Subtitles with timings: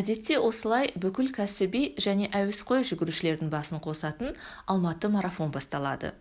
[0.00, 4.34] әдетте осылай бүкіл кәсіби және әуесқой жүгірушілердің басын қосатын
[4.70, 6.14] алматы марафон басталады.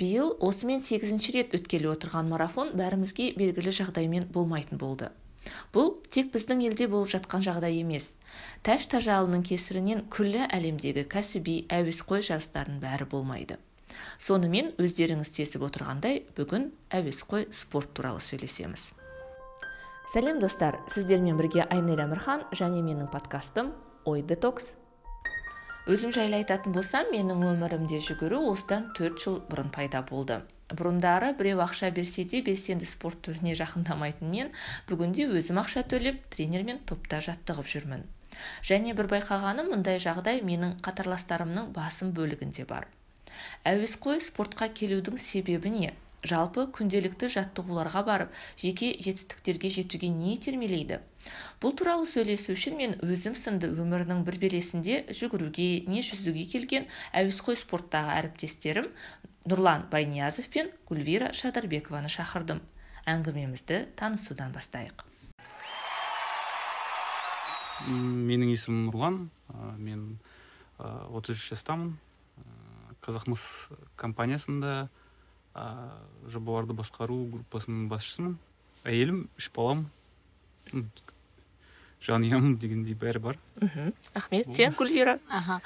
[0.00, 5.10] Биыл осымен сегізінші рет өткелі отырған марафон бәрімізге белгілі жағдаймен болмайтын болды.
[5.72, 8.14] Бұл тек біздің елде болып жатқан жағдай емес.
[8.64, 13.58] Тәж тажалының кесірінен күллі әлемдегі кәсіби әуесқой жарыстардың бәрі болмайды.
[14.20, 18.92] Сонымен өздеріңіз тесіп отырғандай бүгін әуесқой спорт туралы сөйлесеміз.
[20.08, 20.78] Сәлем достар.
[20.88, 23.74] Сіздермен бірге айнель әмірхан және менің подкастым
[24.08, 24.70] ой детокс.
[25.84, 30.40] Өзім жайлы айтатын болсам менің өмірімде жүгіру осыдан төрт жыл бұрын пайда болды.
[30.72, 34.50] Бұрындары біреу ақша берсе де белсенді спорт түріне жақындамайтын мен
[34.88, 38.08] бүгінде өзім ақша төлеп тренермен топта жаттығып жүрмін.
[38.64, 42.88] Және бір байқағаным мұндай жағдай менің қатарластарымның басым бөлігінде бар.
[43.68, 45.96] Әуесқой спортқа келудің себебі не?
[46.26, 51.00] Жалпы күнделікті жаттығуларға барып жеке жетістіктерге жетуге не итермелейді?
[51.62, 57.58] Бұл туралы сөйлесу үшін мен өзім сынды өмірінің бір белесінде жүгіруге не жүзуге келген әуесқой
[57.60, 58.88] спорттағы әріптестерім
[59.48, 62.60] нұрлан байниязов пен гүлвира шадарбекованы шақырдым.
[63.08, 65.04] Әңгімемізді танысудан бастайық.
[67.88, 69.18] Менің есімім нұрлан.
[69.80, 70.18] Мен
[70.78, 71.94] отыз үш жастамын.
[73.04, 73.44] Қазақмыс
[73.96, 74.88] компаниясында
[76.28, 78.38] жобаларды басқару группасының басшысымын.
[78.88, 79.86] Әйелім үш балам.
[82.04, 83.38] Жанұям дегендей бәрі бар.
[83.60, 83.92] Мхм.
[84.14, 85.18] Рахмет сен гүлвира?
[85.28, 85.60] Аха.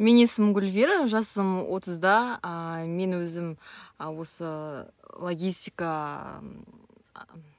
[0.00, 2.40] Менің есімім гүлвира жасым отызда.
[2.88, 3.54] Мен өзім
[3.98, 4.86] осы
[5.16, 6.40] логистика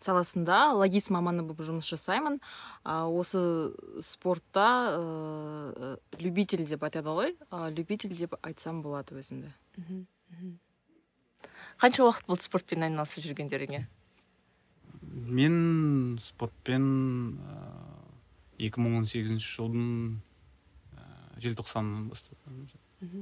[0.02, 2.40] саласында логист маманы болып жұмыс жасаймын.
[2.86, 3.42] Осы
[4.02, 4.66] спортта
[4.98, 7.36] ә, любитель деп айтады ғой.
[7.76, 9.54] Любитель деп айтсам болады өзімді.
[11.82, 13.86] Қанша уақыт болды спортпен айналысып жүргендеріңе?
[15.31, 15.56] Мен
[16.22, 16.86] спортпен
[18.62, 19.88] екі мың он сегізінші жылдың
[20.94, 21.06] ә,
[21.42, 22.68] желтоқсанынан бастадым.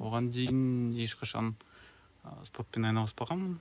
[0.04, 3.56] Оған дейін ешқашан ә, спортпен айналыспағанмын.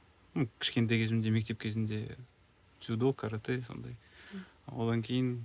[0.58, 2.16] Кішкентай кезімде мектеп кезінде
[2.82, 3.94] дзюдо карате сондай.
[4.66, 5.36] Одан кейін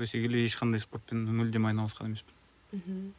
[0.00, 3.14] өсе келе ешқандай спортпен мүлдем айналысқан емеспін.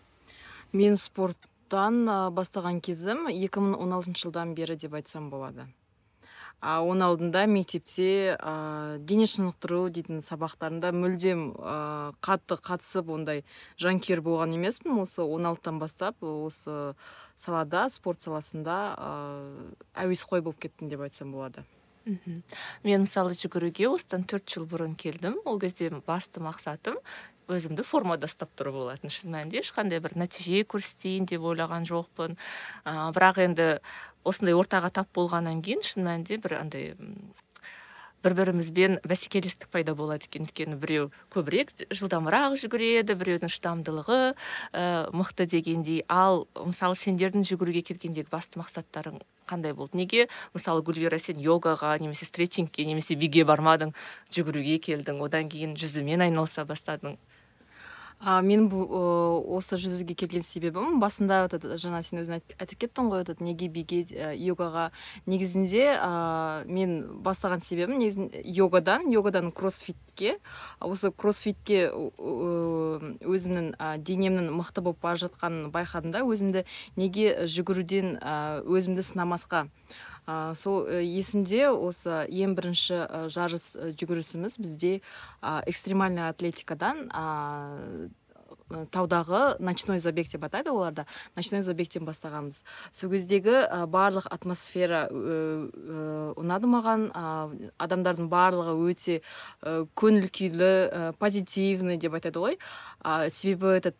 [0.72, 5.68] Мен спорт спорттан бастаған кезім 2016 жылдан бері деп айтсам болады.
[6.60, 13.46] А оның алдында мектепте ә, дене шынықтыру дейтін сабақтарында мүлдем ә, қатты қатысып ондай
[13.80, 15.00] жанкүйер болған емеспін.
[15.00, 16.94] Осы 16-тан бастап осы
[17.36, 19.12] салада спорт саласында ә,
[20.04, 21.64] әуесқой болып кеттім деп айтсам болады.
[22.06, 22.42] Мхм.
[22.84, 25.40] Мен мысалы жүгіруге осыдан төрт жыл бұрын келдім.
[25.46, 27.00] Ол кезде басты мақсатым
[27.52, 29.62] өзімді формада ұстап тұру болатын шын мәнінде.
[29.62, 32.38] Ешқандай бір нәтиже көрсетейін деп ойлаған жоқпын.
[32.86, 33.70] Ә, бірақ енді
[34.24, 36.94] осындай ортаға тап болғаннан кейін шын мәнінде бір андай
[38.22, 40.46] бір бірімізбен бәсекелестік пайда болады екен.
[40.46, 44.20] Өйткені біреу көбірек жылдамырақ жүгіреді біреудің шыдамдылығы
[44.74, 46.04] ә, мықты дегендей.
[46.08, 49.98] Ал мысалы сендердің жүгіруге келгендегі басты мақсаттарың қандай болды?
[49.98, 53.96] Неге мысалы гүлвира сен йогаға немесе стретчингке немесе биге бармадың
[54.30, 57.18] жүгіруге келдің одан кейін жүзумен айналыса бастадың?
[58.22, 58.86] А мен бұл
[59.58, 64.04] осы жүзуге келген себебім басында этот жаңа сен өзің айтып кеттің ғой этот неге биге
[64.38, 64.92] йогаға
[65.26, 70.38] негізінде ә, мен бастаған себебім негізінде йогадан йогадан кроссфитке
[70.80, 76.66] осы кроссфитке өзімнің ә, денемнің мықты болып бара жатқанын байқадым да өзімді
[77.02, 79.66] неге жүгіруден өзімді сынамасқа.
[80.32, 83.00] Ә, сол есімде осы ең бірінші
[83.34, 84.94] жарыс жүгірісіміз бізде
[85.42, 87.10] ә, экстремальный атлетикадан
[88.92, 91.06] таудағы ночной забег деп атайды оларда.
[91.36, 92.64] Ночной забегтен бастағанбыз.
[92.92, 97.08] Сол кездегі барлық атмосфера ұнады маған.
[97.82, 99.20] Адамдардың барлығы өте
[99.62, 102.58] ә, көңіл күйлі позитивный деп айтады ғой.
[103.04, 104.00] Ә, себебі этот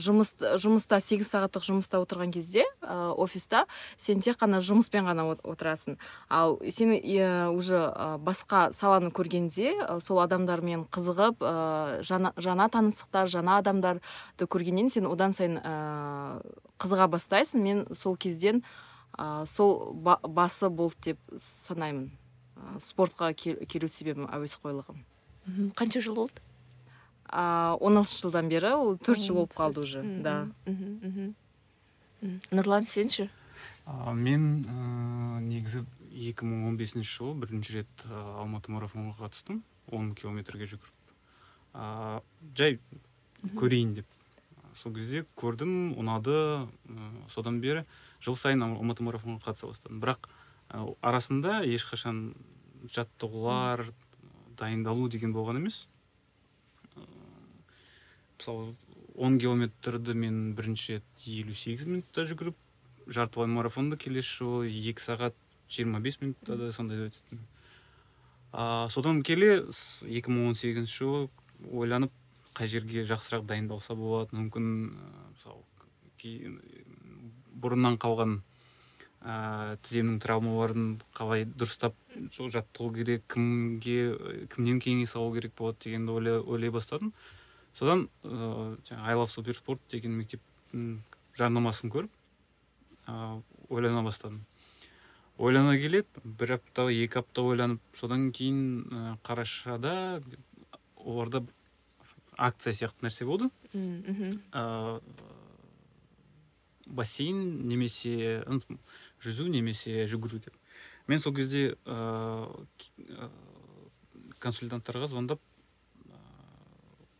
[0.00, 3.66] жұмыс жұмыста сегіз сағаттық жұмыста отырған кезде офиста
[3.96, 5.98] сен тек қана жұмыспен ғана отырасың.
[6.28, 6.94] Ал сен
[7.56, 7.80] уже
[8.22, 11.42] басқа саланы көргенде сол адамдармен қызығып
[12.06, 15.74] жаңа, жаңа таныстықтар жаңа адамдарды көргеннен сен одан сайын ә,
[16.78, 17.64] қызыға бастайсың.
[17.64, 18.62] Мен сол кезден
[19.18, 22.10] ә, сол ба, басы болды деп санаймын.
[22.56, 25.00] Ә, спортқа келу себебім әуесқойлығым
[25.76, 26.42] қанша жыл болды?
[27.30, 30.48] Он алтыншы жылдан бері ол төрт жыл болып қалды уже да.
[32.50, 33.30] Нұрлан сен ше
[34.14, 38.04] мен ә, негізі 2015 жылы бірінші рет
[38.38, 39.62] алматы марафонға қатыстым.
[39.90, 41.14] 10 километрге жүгіріп.
[41.74, 42.20] Ә,
[42.54, 42.78] жай
[43.56, 44.06] көрейін деп.
[44.74, 46.68] Сол кезде көрдім ұнады.
[47.28, 47.84] Содан бері
[48.24, 50.00] жыл сайын алматы марафонға қатыса бастадым.
[50.02, 50.28] Бірақ
[51.02, 52.34] арасында ешқашан
[52.88, 53.84] жаттығулар
[54.60, 55.86] дайындалу деген болған емес.
[58.38, 58.74] Мысалы
[59.20, 62.56] он километрді мен бірінші рет елу сегіз минутта жүгіріп
[63.10, 65.36] жартылай марафонды келесі жолы екі сағат
[65.68, 67.42] жиырма бес минутта да сондай өтетін
[68.52, 69.66] а, содан келе
[70.06, 71.28] 2018 жылы
[71.68, 72.14] ойланып
[72.60, 74.36] қай жерге жақсырақ дайындалса болады.
[74.36, 74.64] Мүмкін
[75.32, 75.64] мысалы
[77.60, 78.34] бұрыннан қалған
[79.24, 81.94] ә, тіземнің травмаларын қалай дұрыстап
[82.36, 87.14] жаттығу керек кімге кімнен кеңес алу керек болады дегенді ойлай, ойлай бастадым.
[87.72, 90.98] Содан ыыы жаңағы ай лав суперспорт деген мектептің
[91.38, 92.12] жарнамасын көріп
[93.08, 93.40] ыыы
[93.70, 94.44] ойлана бастадым.
[95.38, 100.20] Ойлана келе бір апта екі апта ойланып содан кейін ә, қарашада
[100.96, 101.40] оларда
[102.40, 105.00] акция сияқты нәрсе болды ыыы
[106.90, 108.42] бассейн немесе
[109.22, 110.56] жүзу немесе жүгіру деп.
[111.06, 113.30] Мен сол кезде ыыы
[114.40, 115.40] консультанттарға звондап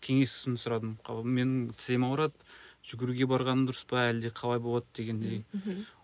[0.01, 0.97] кеңесін сұрадым.
[1.07, 2.35] Менің тізем ауырады
[2.89, 4.87] жүгіруге барғаным дұрыс па әлде қалай болады?
[4.97, 5.45] дегендей.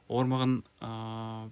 [0.09, 1.51] Олар маған ыыы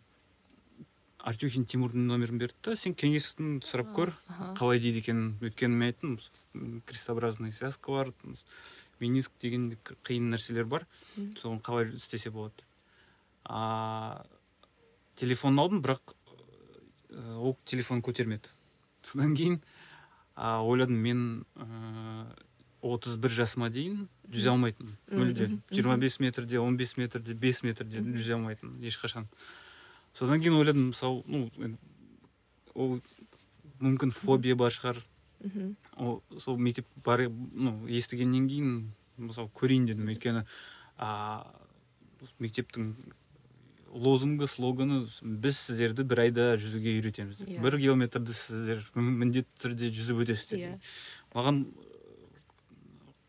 [1.25, 4.13] артюхин тимурдың номерін берді да сен кеңесін сұрап көр
[4.59, 6.19] қалай дейді екенін өйткені мен айттым
[6.87, 8.13] крестообразный связка бар
[9.01, 9.73] мениск деген
[10.05, 10.87] қиын нәрселер бар
[11.41, 12.69] соны қалай істесе болады деп.
[13.45, 14.25] А
[15.17, 16.15] телефонын алдым бірақ
[17.37, 18.53] ол телефон көтермеді.
[19.03, 19.61] Содан кейін
[20.35, 21.25] а, ойладым мен
[22.85, 24.97] отыз бір жасыма дейін жүзе алмайтынмын.
[25.11, 29.29] Мүлде жиырма бес метрде он бес метрде бес метрде жүзе алмайтынмын ешқашан.
[30.15, 31.51] Содан кейін ойладым мысалы ну
[32.75, 33.01] ол
[33.83, 35.03] мүмкін фобия бар шығар
[35.97, 38.73] ол сол мектеп бар ну естігеннен кейін
[39.19, 40.45] мысалы көрейін дедім өйткені
[40.99, 41.45] а
[42.39, 42.95] мектептің
[43.95, 47.59] лозунгы слоганы біз сіздерді бір айда жүзуге үйретеміз деп yeah.
[47.59, 47.63] Иә.
[47.63, 50.75] бір километрді сіздер міндетті түрде жүзіп өтесіздер yeah.
[50.75, 51.35] Иә.
[51.37, 51.61] маған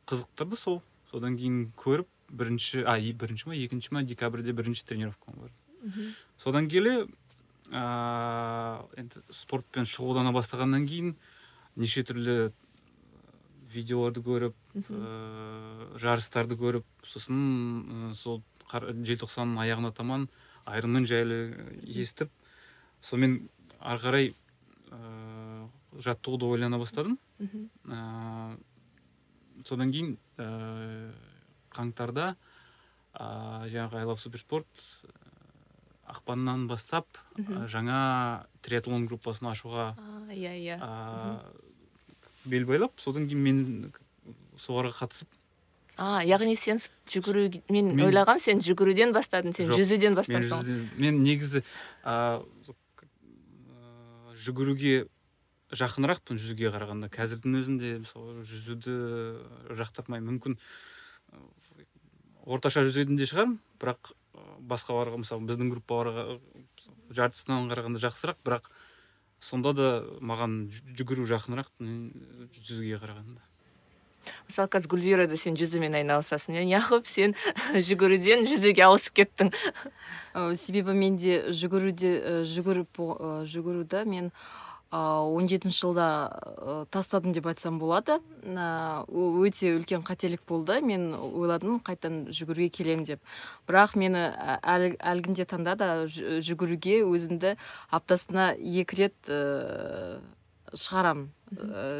[0.09, 6.15] қызықтырды сол содан кейін көріп бірінші а бірінші ма екінші ма декабрьде бірінші тренировкама бардым
[6.41, 6.95] содан келе
[7.71, 11.15] ыыы енді спортпен шұғылдана бастағаннан кейін
[11.75, 12.51] неше түрлі
[13.73, 18.41] видеоларды көріп ыыы жарыстарды көріп сосын сол
[18.71, 20.27] желтоқсанның аяғына таман
[20.65, 21.39] айырмен жайлы
[21.83, 22.31] естіп
[23.01, 23.49] сонымен
[23.79, 24.31] ары қарай
[24.91, 27.17] ыыы жаттығуды ойлана бастадым.
[27.39, 28.57] Ыыы
[29.65, 31.13] содан кейін ыыы
[31.75, 32.33] қаңтарда
[33.15, 34.67] ыыы жаңағы ай лав суперспорт
[36.11, 37.07] ақпаннан бастап
[37.71, 39.93] жаңа триатлон группасын ашуға
[40.29, 40.77] иә иә.
[42.45, 43.93] бел байлап содан кейін мен
[44.57, 45.27] соларға қатысып.
[45.97, 50.89] А яғни сен жүгіру мен, мен ойлағам сен жүгіруден бастадың сен жоқ, жүзуден бастапсың мен,
[50.99, 51.63] мен негізі
[52.03, 52.43] ә,
[54.43, 55.05] жүгіруге
[55.71, 58.97] жақынырақпын жүзуге қарағанда қазірдің өзінде мысалы жүзуді
[59.79, 60.59] жақтырмаймын мүмкін
[62.45, 64.11] орташа жүзетін де шығармын бірақ
[64.65, 66.37] басқаларға мысалы біздің группаларға
[67.15, 68.69] жартысынан қарағанда жақсырақ бірақ
[69.39, 69.89] сонда да
[70.21, 73.43] маған жүгіру жақынырақ жүзуге қарағанда.
[74.47, 76.65] Мысалы қазір гүлвирада сен жүзумен айналысасың иә?
[76.69, 77.35] Неғып сен
[77.87, 79.51] жүгіруден жүзуге ауысып кеттің.
[80.57, 83.01] Себебі менде жүгіруде жүгіріп
[83.51, 84.31] жүгіруді мен
[84.95, 88.19] он жетінші жылда тастадым деп айтсам болады.
[88.45, 90.79] Ол өте үлкен қателік болды.
[90.81, 93.19] Мен ойладым қайтадан жүгіруге келем деп.
[93.67, 94.29] Бірақ мені
[94.61, 97.55] әл, әлгінде таңда да жүгіруге өзімді
[97.91, 100.21] аптасына екі рет ә,
[100.73, 101.31] шығарамын.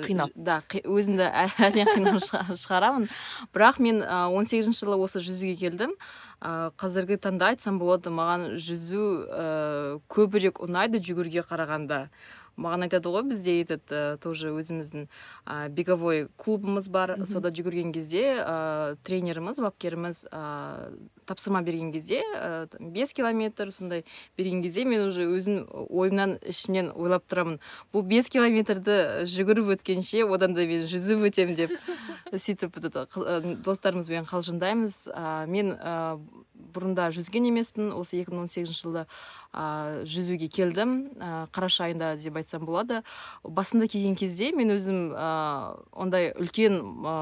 [0.06, 0.32] Қинап.
[0.36, 1.28] да өзімді
[1.68, 2.24] әрең қинап
[2.58, 3.10] шығарамын.
[3.54, 5.94] Бірақ мен он сегізінші жылы осы жүзуге келдім.
[6.42, 9.06] Қазіргі таңда айтсам болады маған жүзу
[10.12, 12.08] көбірек ұнайды жүгіруге қарағанда.
[12.58, 15.08] Маған айтады ғой бізде этот ә, тоже өзіміздің
[15.46, 17.16] ә, беговой клубымыз бар.
[17.28, 20.92] Сода жүгірген кезде ә, тренеріміз бапкеріміз ә,
[21.28, 24.06] тапсырма берген кезде ә, бес километр сондай
[24.38, 27.60] берген кезде мен уже өзім ойымнан ішімнен ойлап тұрамын.
[27.94, 31.76] Бұл бес километрді жүгіріп өткенше одан да мен жүзіп өтемін деп
[32.46, 32.80] сөйтіп
[33.66, 35.00] достарымызбен қалжыңдаймыз.
[35.12, 36.18] Ә, мен ә,
[36.76, 37.92] бұрында жүзген емеспін.
[37.96, 39.06] Осы 2018 жылда
[39.54, 40.96] ә, жүзуге келдім.
[41.16, 43.02] Ә, қараша айында деп айтсам болады.
[43.44, 45.30] Басында келген кезде мен өзім ә,
[45.96, 47.16] ондай үлкен ә,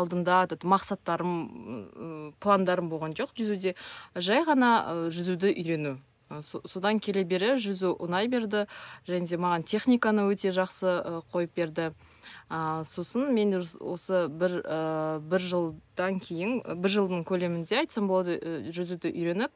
[0.00, 3.36] алдымда мақсаттарым пландарым болған жоқ.
[3.38, 3.76] Жүзуде
[4.16, 5.98] жай ғана жүзуді үйрену.
[6.42, 8.64] Содан келе бері жүзу ұнай берді
[9.06, 11.92] және де маған техниканы өте жақсы қойып берді.
[12.50, 14.80] Ә, сосын мен осы бір ә,
[15.20, 18.38] бір жылдан кейін бір жылдың көлемінде айтсам болады
[18.70, 19.52] жүзуді үйреніп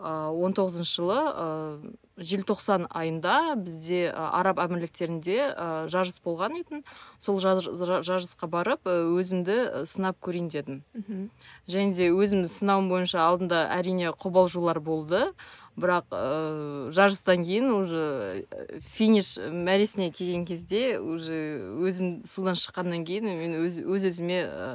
[0.00, 1.20] он тоғызыншы жылы
[2.20, 5.38] желтоқсан айында бізде араб әмірліктерінде
[5.90, 6.84] жарыс болған етін
[7.18, 10.82] сол жарысқа барып өзімді сынап көрейін дедім.
[11.70, 15.30] Және де өзім сынауым бойынша алдында әрине қобалжулар болды.
[15.80, 18.44] Бірақ ә, жарыстан кейін уже
[18.84, 21.38] финиш мәресіне келген кезде уже
[21.78, 24.66] өзім судан шыққаннан кейін мен өз, өз өзіме ә,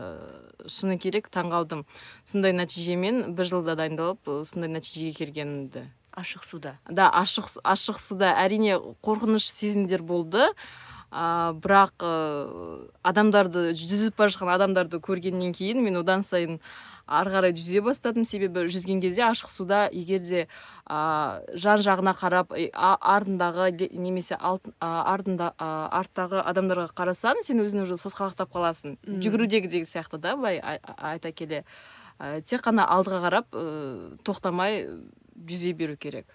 [0.66, 1.84] шыны керек таңғалдым.
[2.26, 5.86] Сондай нәтижемен бір жылда дайындалып сондай нәтижеге келгенімді.
[6.16, 6.78] Ашық суда.
[6.90, 8.34] Да ашық ашық суда.
[8.42, 10.48] Әрине қорқыныш сезімдер болды.
[11.16, 12.14] Ә, бірақ ә,
[13.08, 16.58] адамдарды жүзіп бара жатқан адамдарды көргеннен кейін мен одан сайын
[17.08, 20.42] ары қарай жүзе бастадым себебі жүзген кезде ашық суда егер де
[20.90, 28.52] ә, жан жағына қарап артындағы немесе алт, артында арттағы адамдарға қарасаң сен өзің уже сасқалақтап
[28.52, 28.98] қаласың.
[29.06, 31.64] Жүгірудегідегі сияқты да былай айта келе.
[32.20, 34.90] Ә, тек қана алдыға қарап ә, тоқтамай
[35.36, 36.28] жүзе беру керек.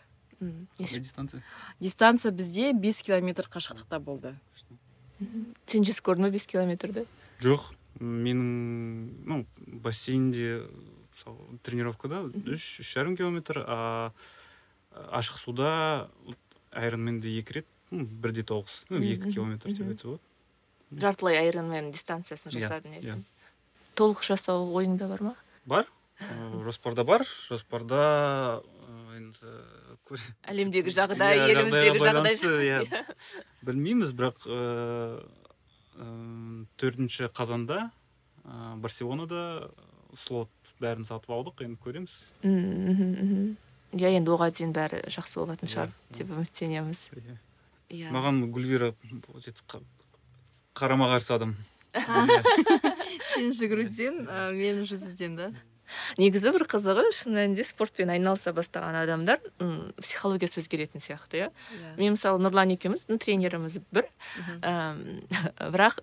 [0.79, 1.43] Дистанция?
[1.81, 4.35] дистанция бізде бес километр қашықтықта болды.
[5.67, 7.05] Сен жүзіп көрдің ба бес километрді?
[7.41, 7.73] Жоқ.
[8.01, 9.45] Менің ну
[9.85, 10.63] бассейнде
[11.13, 14.13] мысалы тренировкада үш үш жарым километр а
[15.11, 16.09] ашық суда
[16.71, 22.55] айронменде екі рет бір де тоғыз ну екі километр деп айтса болады жартылай айронмен дистанциясын
[22.55, 23.05] иә, жасадың иә.
[23.05, 23.27] сен
[24.01, 25.35] толық жасау ойыңда бар ма?
[25.69, 25.89] Бар.
[26.65, 27.25] Жоспарда бар.
[27.25, 28.63] Жоспарда
[29.21, 29.53] енді
[30.51, 32.37] әлемдегі жағдай иә, еліміздегі жағдай.
[32.71, 33.05] иә.
[33.67, 34.45] Білмейміз бірақ
[36.81, 37.91] төртінші қазанда
[38.81, 39.71] барселонада
[40.17, 40.51] слот
[40.83, 42.17] бәрін сатып алдық енді көреміз.
[43.91, 47.01] Иә енді оған дейін бәрі жақсы болатын иә, шығар деп үміттенеміз.
[47.19, 47.37] Иә.
[47.91, 48.13] иә.
[48.15, 48.93] Маған гүлвира
[50.79, 51.57] қарама қарсы адам.
[53.33, 54.23] Сен жүгіруден
[54.55, 55.51] мен жүзуден да?
[56.21, 61.49] Негізі бір қызығы шын мәнінде спортпен айналыса бастаған адамдар м психологиясы өзгеретін сияқты иә.
[61.51, 61.95] Yeah.
[61.97, 64.11] мен мысалы нұрлан екеуміз тренеріміз бір.
[65.75, 66.01] Бірақ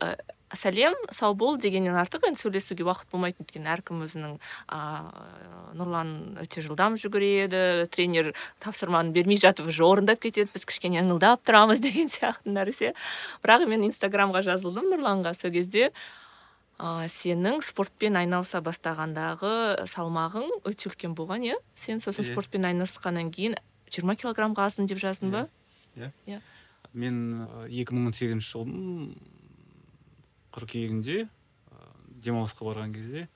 [0.55, 4.37] сәлем сау бол дегеннен артық енді сөйлесуге уақыт болмайды өйткені әркім өзінің
[4.71, 6.13] ыыы нұрлан
[6.43, 8.31] өте жылдам жүгіреді тренер
[8.63, 12.93] тапсырманы бермей жатып уже орындап кетеді біз кішкене ыңылдап тұрамыз деген сияқты нәрсе.
[13.43, 15.91] Бірақ мен инстаграмға жазылдым нұрланға сол кезде.
[16.77, 21.57] Ә, сенің спортпен айналыса бастағандағы салмағың өте үлкен болған иә?
[21.75, 22.29] Сен сосын yeah.
[22.29, 22.35] Иә.
[22.35, 23.57] спортпен айналысқаннан кейін
[23.89, 25.47] жиырма килограммға аздым деп жаздың ба?
[25.95, 26.11] Иә.
[26.27, 26.41] Иә.
[26.93, 29.17] Мен екі мың он сегізінші жылдың
[30.55, 31.27] қыркүйегінде
[32.23, 33.27] демалысқа барған кезде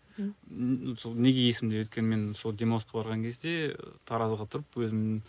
[1.00, 3.76] сол неге есімде өйткені мен сол демалысқа барған кезде
[4.10, 5.22] таразыға тұрып өзімнің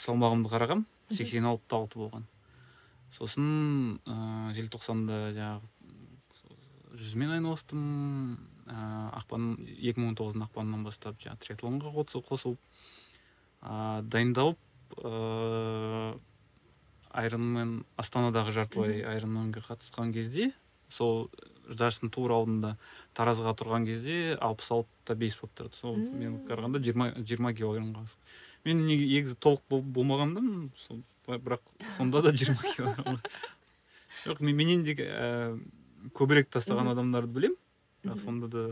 [0.00, 2.26] салмағымды қарағам сексен алты алты болған.
[3.14, 5.68] Сосын ә, желтоқсанда жаңағы
[6.98, 7.82] жүзумен айналыстым
[8.66, 8.78] ә,
[9.22, 11.92] ақпан екі мың он тоғыздың ақпанынан бастап жаңағы триатлонға
[12.28, 12.58] қосылып
[13.62, 16.16] ә, дайындалып ыыы
[17.18, 20.50] айронмен астанадағы жартылай айронменге қатысқан кезде
[20.92, 21.28] сол
[21.68, 22.74] жарыстың тура алдында
[23.16, 28.04] таразыға тұрған кезде алпыс алты да бес болып тұрды сол мен қарағанда жиырма жиырма килограммға
[28.68, 33.20] мен негізі толық болмағанмын сол бірақ сонда да жиырма килограмм
[34.24, 34.96] жоқ менен де
[36.18, 37.56] көбірек тастаған адамдарды білем
[38.04, 38.64] бірақ сонда да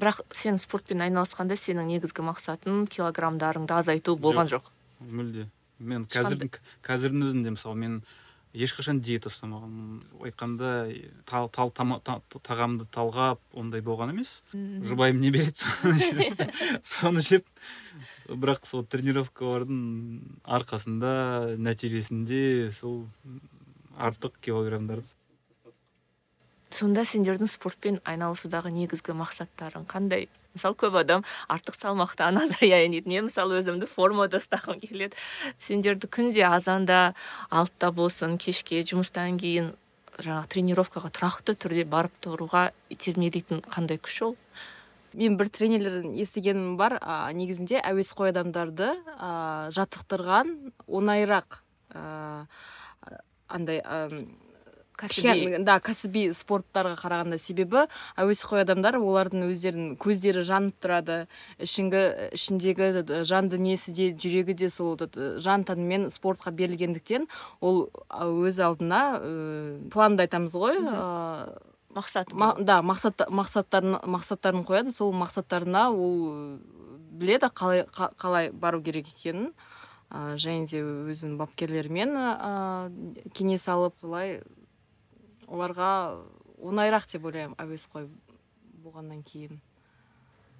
[0.00, 4.70] бірақ сен спортпен айналысқанда сенің негізгі мақсатың килограммдарыңды азайту болған жоқ.
[5.00, 5.48] мүлде.
[5.78, 6.48] Мен қазір
[6.84, 7.98] қазірдің өзінде мысалы мен
[8.56, 10.70] ешқашан диета ұстамағанмын айтқанда
[11.28, 14.40] тал, тал, тағамды талғап ондай болған емес.
[14.52, 16.48] Жұбайым не береді
[16.82, 17.44] соны жеп
[18.28, 19.82] бірақ сол тренировкалардың
[20.44, 23.04] арқасында нәтижесінде сол
[23.96, 25.08] артық килограммдарды
[26.70, 30.28] сонда сендердің спортпен айналысудағы негізгі мақсаттарың қандай?
[30.56, 35.16] Мысалы көп адам артық салмақтан азаяйын дейді мен мысалы өзімді формада ұстағым келеді.
[35.60, 37.12] Сендерді күнде азанда
[37.50, 39.74] алтыда болсын кешке жұмыстан кейін
[40.16, 44.36] жаңағы тренировкаға тұрақты түрде барып тұруға итермелейтін қандай күш ол?
[45.16, 46.98] Мен бір тренерлерден естігенім бар.
[47.00, 50.56] А, негізінде әуесқой адамдарды а, жаттықтырған
[50.88, 51.60] оңайырақ
[53.48, 53.80] андай
[55.00, 57.84] кәсіби да кәсіби спорттарға қарағанда себебі
[58.16, 61.18] әуесқой адамдар олардың өздерінің көздері жанып тұрады
[61.62, 62.02] ішіңгі
[62.36, 64.96] ішіндегі жан дүниесі де жүрегі де сол
[65.42, 67.28] жан тәнімен спортқа берілгендіктен
[67.60, 69.32] ол өз алдына ә,
[69.92, 71.60] планды айтамыз ғой ә,
[71.96, 72.32] мақсат.
[72.64, 74.92] да мақсат мақсаттарын мақсаттарын қояды.
[74.92, 76.58] Сол мақсаттарына ол
[77.16, 79.52] біледі қалай қалай бару керек екенін
[80.10, 84.40] ә, және де өзінің бапкерлерімен ә, кеңес алып солай
[85.46, 85.90] оларға
[86.62, 88.08] оңайырақ деп ойлаймын әуесқой
[88.84, 89.60] болғаннан кейін.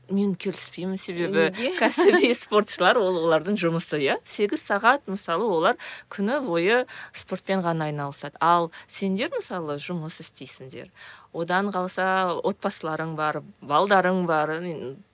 [0.07, 1.49] Мен келіспеймін себебі
[1.81, 4.21] кәсіби спортшылар ол олардың жұмысы иә?
[4.23, 5.81] Сегіз сағат мысалы олар
[6.15, 8.39] күні бойы спортпен ғана айналысады.
[8.39, 10.93] Ал сендер мысалы жұмыс істейсіңдер.
[11.35, 14.55] Одан қалса отбасыларың бар балдарың бар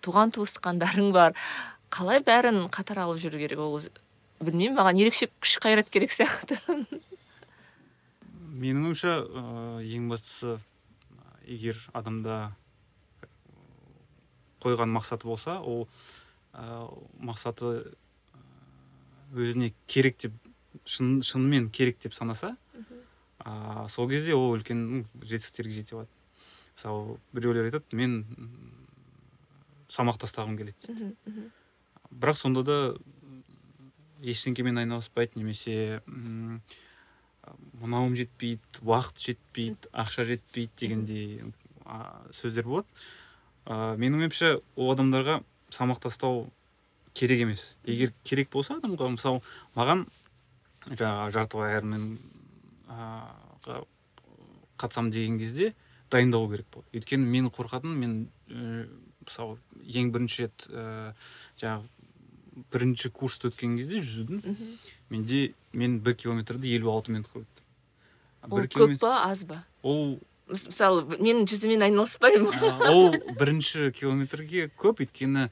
[0.04, 1.38] туған туысқандарың бар.
[1.92, 3.80] Қалай бәрін қатар алып жүру керек ол?
[4.44, 6.60] Білмеймін маған ерекше күш қайрат керек сияқты.
[8.62, 10.56] Менің ойымша ыыы, ең бастысы
[11.48, 12.52] егер адамда
[14.62, 15.88] қойған мақсаты болса ол
[16.54, 16.86] ә,
[17.18, 17.72] мақсаты
[19.34, 20.34] өзіне керек деп
[20.84, 22.54] шын, шынымен керек деп санаса
[23.42, 26.12] ә, сол кезде ол үлкен жетістіктерге жете алады.
[26.76, 28.52] Мысалы біреулер айтады мен м,
[29.90, 31.50] салмақ тастағым келеді дейді
[32.12, 32.76] бірақ сонда да
[34.22, 36.00] ештеңкемен айналыспайды немесе
[37.82, 41.26] мынауым жетпейді уақыт жетпейді ақша жетпейді дегендей
[42.30, 42.88] сөздер болады.
[43.66, 46.46] Ә, менің ойымша ол адамдарға салмақ тастау
[47.14, 47.76] керек емес.
[47.84, 49.42] Егер керек болса адамға мысалы
[49.76, 50.06] маған
[50.90, 53.82] жаңағы жартылай айронменға
[54.82, 55.74] қатысамын деген кезде
[56.10, 58.14] дайындалу керек болды өйткені мен қорқатыным мен
[58.48, 58.86] ә,
[59.24, 61.12] мысалы ең бірінші рет ә,
[61.60, 61.86] жаңағы
[62.72, 64.56] бірінші курсты өткен кезде жүзудің
[65.12, 67.64] менде мен бір километрді елу алты минутқа өттім
[68.50, 69.64] ол көп па аз ба?
[69.82, 72.52] Ол Мыс- мысалы мен жүзумен айналыспаймын.
[72.90, 75.48] Ол бірінші километрге көп өйткені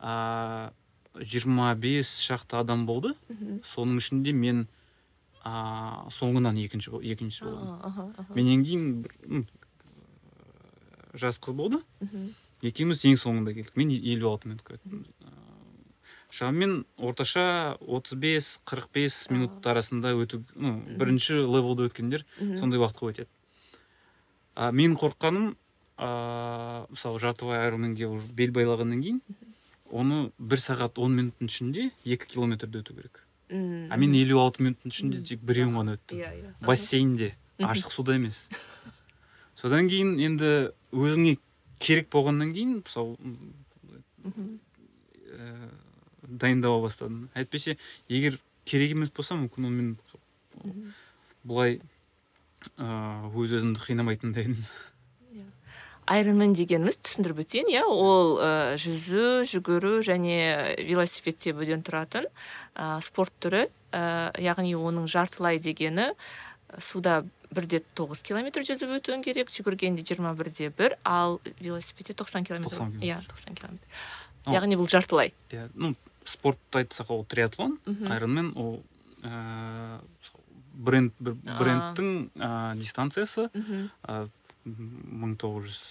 [0.00, 0.72] а,
[1.14, 3.14] 25 шақты адам болды.
[3.64, 4.66] Соның ішінде мен
[5.44, 9.46] а, соңынан екінші екінші болдым менен кейін
[11.14, 11.80] жас қыз болды.
[12.62, 13.76] Екеуміз ең соңында келдік.
[13.76, 15.04] Мен елу алты минутқа өттім
[16.32, 22.24] шамамен орташа 35-45 минут арасында өту ну, бірінші левелді өткендер
[22.56, 23.28] сондай уақытқа өтеді.
[24.54, 25.52] А, мен қорыққаным
[25.98, 29.20] а, мысалы жартылай айронменге уже бел байлағаннан кейін
[29.92, 33.26] оны бір сағат он минуттың ішінде екі километрді өту керек.
[33.52, 33.92] Мм.
[33.92, 36.16] а мен елу алты минуттың ішінде тек біреуін ғана өттім.
[36.16, 36.52] Иә иә.
[36.64, 37.34] Бассейнде.
[37.60, 38.46] Ашық суда емес.
[39.60, 41.36] Содан кейін енді өзіңе
[41.76, 43.20] керек болғаннан кейін мысалы
[46.40, 47.28] дайындала бастадым.
[47.34, 47.76] Әйтпесе
[48.08, 49.96] егер керек емес болса мүмкін онымен
[50.62, 50.92] Мгм.
[51.44, 51.80] былай
[52.78, 54.56] ыыы өз өзімді қинамайтын едім.
[56.12, 57.82] Айронмен дегеніміз түсіндіріп өтейін иә.
[57.86, 62.26] Ол ә, жүзу жүгіру және велосипед тебуден тұратын
[62.74, 66.10] ә, спорт түрі ә, яғни оның жартылай дегені
[66.82, 67.22] суда
[67.54, 72.74] бірде тоғыз километр жүзіп өтуің керек жүгіргенде жиырма бірде бір ал велосипедте тоқсан километр.
[72.74, 73.06] 90 километр.
[73.06, 73.86] иә тоқсан километр.
[74.50, 75.32] Яғни бұл жартылай.
[75.54, 78.82] иә ну спортты айтсақ ол триатлон айронмен ол
[79.22, 80.00] ыыы
[80.74, 83.50] бренд брендтің ә, дистанциясы.
[84.64, 85.82] Мың тоғыз жүз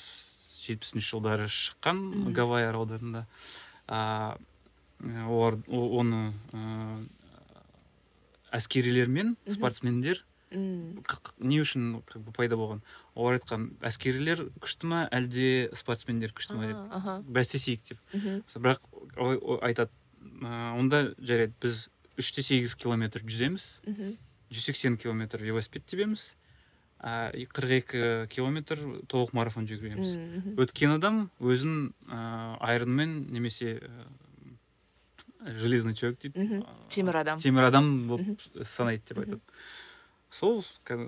[0.65, 2.33] жетпісінші жылдары шыққан Мгм.
[2.33, 3.25] гавайи аралдарында.
[3.87, 4.37] А,
[5.27, 7.05] олар о- оны ә,
[8.51, 12.81] әскерилер мен спортсмендер не үшін как бы пайда болған.
[13.15, 16.67] Олар айтқан әскерилер күшті ма әлде спортсмендер күшті ма?
[16.67, 16.77] деп.
[17.31, 17.97] Бәстесейік деп.
[18.55, 18.81] Бірақ
[19.63, 20.00] айтады «Ә,
[20.41, 21.87] онда жарайды біз
[22.19, 23.81] үште сегіз километр жүземіз.
[24.51, 26.35] Жүз сексен километр велосипед тебеміз
[27.01, 28.77] а қырық екі километр
[29.09, 30.11] толық марафон жүгіреміз.
[30.61, 36.59] Өткен адам өзін ә, айронмен немесе ә, железный человек дейді.
[36.93, 37.39] Темір адам.
[37.41, 39.39] темір адам болып санайды деп айтады.
[40.29, 40.61] Сол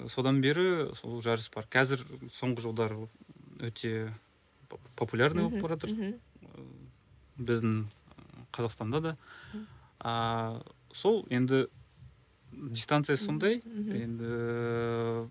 [0.10, 1.68] содан бері сол жарыс бар.
[1.70, 2.02] Қазір
[2.34, 3.06] соңғы жылдары
[3.62, 4.10] өте
[4.70, 5.94] по- популярный болып бара жатыр
[7.38, 7.84] біздің
[8.54, 9.16] қазақстанда да.
[10.00, 10.62] А,
[10.94, 11.68] сол енді
[12.54, 13.62] дистанция сондай.
[13.66, 15.30] Енді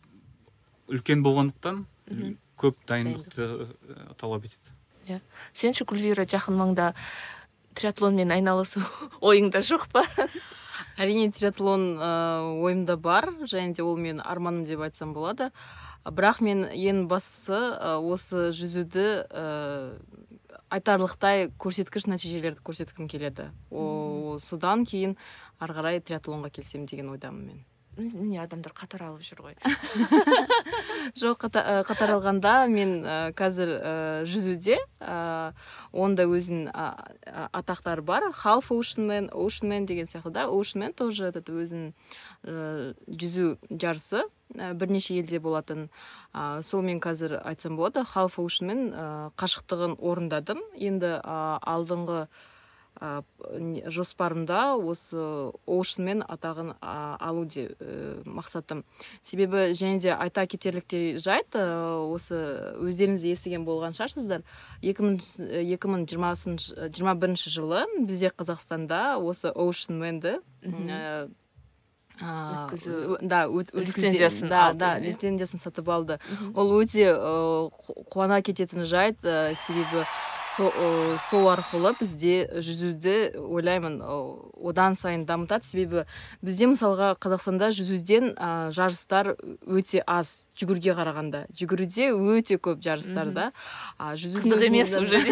[0.92, 1.84] үлкен болғандықтан
[2.60, 5.20] көп дайындықты ә, талап етеді.
[5.54, 6.92] Сенші гүлвира жақын маңда
[7.78, 8.82] триатлонмен айналысу
[9.24, 10.04] ойыңда жоқ па?
[11.00, 15.50] Әрине триатлон ыыы ойымда бар және де ол менің арманым деп айтсам болады.
[16.04, 20.40] Бірақ мен ең бастысы ы, осы жүзуді ыыы
[20.72, 23.50] айтарлықтай көрсеткіш нәтижелерді көрсеткім келеді.
[23.70, 25.16] Ол содан кейін
[25.60, 27.60] ары қарай триатлонға келсем деген ойдамын мен.
[27.96, 29.56] Міне адамдар қатар алып жүр ғой.
[31.20, 33.92] Жоқ ә, қатар алғанда мен ә, қазір ә,
[34.28, 34.78] жүзуде.
[35.00, 35.52] Ә,
[35.92, 36.70] онда өзінің
[37.52, 38.30] атақтары бар.
[38.42, 40.46] Half oceanman oceanman деген сияқты да.
[40.48, 41.92] Oceanman тоже этот өзінің
[42.44, 44.24] ә, жүзу жарысы
[44.56, 45.90] ә, бірнеше елде болатын.
[46.32, 48.06] Ә, сол мен қазір айтсам болады.
[48.14, 49.04] Half oceanman ә,
[49.36, 50.64] қашықтығын орындадым.
[50.74, 52.26] Енді ә, алдыңғы
[53.02, 53.22] ә,
[53.90, 55.18] жоспарымда осы
[55.66, 58.84] оушенмен атағын алу де ә, мақсатым
[59.20, 61.66] себебі және де айта кетерліктей жайт ә,
[62.06, 62.38] осы
[62.78, 64.44] өздеріңіз де естіген болған шығарсыздар.
[64.82, 65.02] Екі
[65.90, 70.38] мың жиырма бірінші жылы бізде қазақстанда осы оушенменді
[72.20, 75.08] а, Өткізу- да лицензиясын да да иә?
[75.10, 76.18] лицензиясын сатып алды.
[76.54, 77.08] Ол өте
[77.72, 79.20] қу- қуана кететін жайт
[79.56, 80.04] себебі
[80.52, 84.16] сол арқылы бізде жүзуді ойлаймын ә,
[84.68, 85.64] одан сайын дамытады.
[85.66, 86.04] Себебі
[86.44, 89.34] бізде мысалға қазақстанда жүзуден ә, жарыстар
[89.66, 91.46] өте аз жүгіруге қарағанда.
[91.56, 93.50] Жүгіруде өте көп жарыстар да.
[93.98, 95.22] А жүзудің емес уже.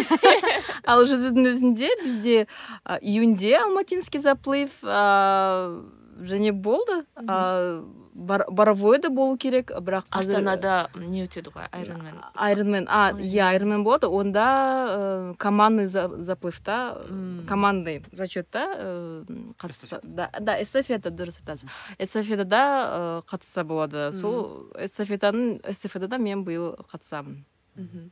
[0.91, 2.37] Ал жүзудің өзінде бізде
[2.85, 5.85] ә, июньде алматинский заплыв ә,
[6.21, 7.05] және болды.
[7.17, 11.69] Ә, бар, боровой да болу керек бірақ қазір астанада не өтеді ғой?
[11.73, 14.09] Айронмен айронмен а иә айронмен болады.
[14.09, 17.01] Онда ә, командный за- заплывта
[17.49, 24.13] командный зачетта ә, қатысса да, да эстафета дұрыс айтасың эстафетада ә, қатысса болады.
[24.13, 27.45] Сол эстафетаның эстафетада мен биыл қатысамын.
[27.77, 28.11] Мгм.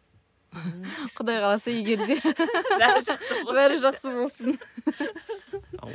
[1.18, 2.14] құдай қаласа егер де.
[2.80, 3.56] Бәрі жақсы болсын.
[3.58, 4.58] бәрі жақсы болсын.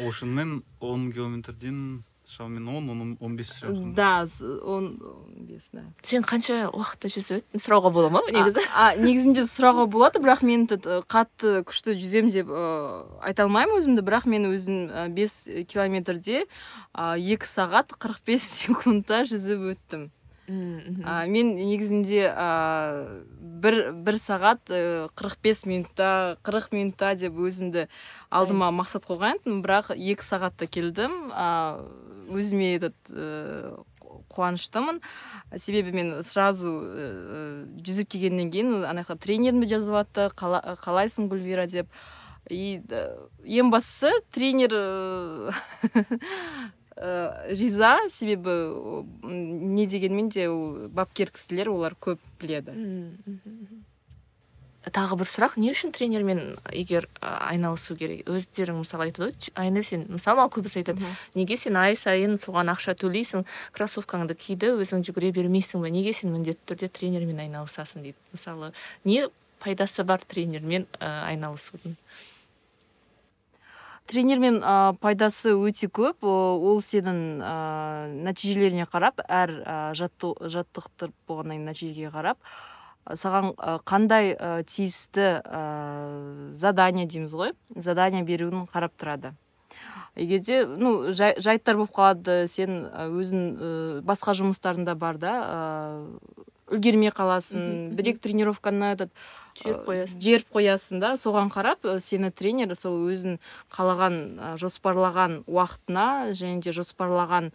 [0.02, 4.26] Оушенмен он километрден шамамен он он он бес шақырым да
[4.64, 5.84] он он бес да.
[6.04, 8.64] Сен қанша уақытта жүзіп еді сұрауға бола ма негізі?
[8.72, 13.76] А, а, негізінде сұрауға болады бірақ мен э, қатты күшті жүземін деп ә, айта алмаймын
[13.78, 14.06] өзімді.
[14.08, 16.46] Бірақ мен өзім ә, бес километрде
[16.96, 20.10] ә, екі сағат 45 секундта жүзіп өттім.
[20.48, 21.04] Мгм.
[21.08, 23.24] а, мен негізінде ә,
[23.64, 27.86] бір, бір сағат ә, 45 минутта 40 минутта деп өзімді
[28.30, 31.32] алдыма мақсат қойған едім бірақ екі сағатта келдім.
[31.32, 31.80] Ә,
[32.28, 33.80] өзіме этот ә,
[34.34, 35.00] қуаныштымын.
[35.56, 37.08] Себебі мен сразу ә,
[37.80, 41.88] жүзіп келгеннен кейін ана жақта тренерім де жазып жатты «Қала- қалайсың гүлвира деп.
[42.52, 42.82] И
[43.48, 44.76] ең бастысы тренер
[46.98, 48.50] ә, ә, риза себебі
[49.24, 52.72] м, не дегенмен де ол бапкер кісілер олар көп біледі.
[54.84, 55.54] Тағы бір сұрақ.
[55.56, 58.26] Не үшін тренермен егер айналысу керек?
[58.28, 60.04] Өздерің мысалы айтады ғой «Ч- айна сен?
[60.12, 61.08] Мысалы маған көбісі айтады.
[61.40, 66.34] Неге сен ай сайын соған ақша төлейсің кроссовкаңды киді өзің жүгіре бермейсің ба неге сен
[66.36, 68.04] міндетті түрде тренермен айналысасың?
[68.04, 68.20] дейді.
[68.36, 68.74] Мысалы
[69.08, 69.30] не
[69.64, 71.96] пайдасы бар тренермен ә, айналысудың?
[74.10, 76.24] Тренермен ә, пайдасы өте көп.
[76.24, 77.54] Ол сенің ә,
[78.30, 82.38] нәтижелеріне қарап әр ә, жаттықтырып болғаннан кейін нәтижеге қарап
[83.04, 85.64] саған қандай ә, тиісті ә,
[86.56, 89.34] задание дейміз ғой задание беруін қарап тұрады.
[90.16, 96.04] Егерде ну жай- жайттар болып қалады сен өзің ә, басқа жұмыстарында бар да ә,
[96.72, 99.12] үлгермей қаласың бір екі тренировканы этот
[99.60, 100.22] жіберіп қоясың.
[100.24, 101.14] Жіберіп қоясың да.
[101.20, 103.40] Соған қарап сені тренер сол өзін
[103.74, 104.18] қалаған
[104.62, 107.52] жоспарлаған уақытына және де жоспарлаған